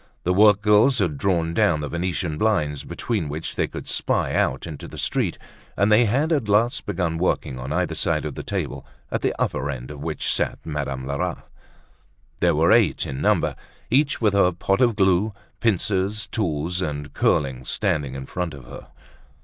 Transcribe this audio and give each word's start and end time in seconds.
The 0.23 0.33
workgirls 0.33 0.97
had 0.97 1.19
drawn 1.19 1.53
down 1.53 1.81
the 1.81 1.87
Venetian 1.87 2.39
blinds, 2.39 2.83
between 2.83 3.29
which 3.29 3.53
they 3.55 3.67
could 3.67 3.87
spy 3.87 4.33
out 4.33 4.65
into 4.65 4.87
the 4.87 4.97
street; 4.97 5.37
and 5.77 5.91
they 5.91 6.05
had 6.05 6.31
at 6.31 6.49
last 6.49 6.87
begun 6.87 7.19
working 7.19 7.59
on 7.59 7.71
either 7.71 7.93
side 7.93 8.25
of 8.25 8.33
the 8.33 8.41
table, 8.41 8.83
at 9.11 9.21
the 9.21 9.35
upper 9.39 9.69
end 9.69 9.91
of 9.91 9.99
which 9.99 10.33
sat 10.33 10.57
Madame 10.65 11.05
Lerat. 11.05 11.47
They 12.39 12.51
were 12.51 12.71
eight 12.71 13.05
in 13.05 13.21
number, 13.21 13.55
each 13.91 14.19
with 14.19 14.33
her 14.33 14.51
pot 14.51 14.81
of 14.81 14.95
glue, 14.95 15.33
pincers, 15.59 16.25
tools 16.25 16.81
and 16.81 17.13
curling 17.13 17.63
stand 17.63 18.03
in 18.03 18.25
front 18.25 18.55
of 18.55 18.65
her. 18.65 18.87